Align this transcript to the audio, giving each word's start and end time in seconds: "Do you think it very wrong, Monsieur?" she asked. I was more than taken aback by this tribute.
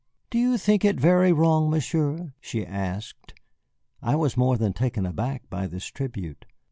"Do 0.31 0.39
you 0.39 0.57
think 0.57 0.83
it 0.83 0.99
very 0.99 1.31
wrong, 1.31 1.69
Monsieur?" 1.69 2.33
she 2.41 2.65
asked. 2.65 3.35
I 4.01 4.15
was 4.15 4.35
more 4.35 4.57
than 4.57 4.73
taken 4.73 5.05
aback 5.05 5.43
by 5.47 5.67
this 5.67 5.85
tribute. 5.85 6.47